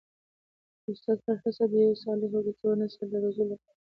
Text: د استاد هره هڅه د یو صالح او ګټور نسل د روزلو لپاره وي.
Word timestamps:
د 0.83 0.85
استاد 0.93 1.17
هره 1.25 1.35
هڅه 1.43 1.63
د 1.71 1.73
یو 1.85 1.93
صالح 2.03 2.31
او 2.37 2.41
ګټور 2.47 2.73
نسل 2.81 3.07
د 3.11 3.13
روزلو 3.23 3.51
لپاره 3.51 3.67
وي. 3.75 3.77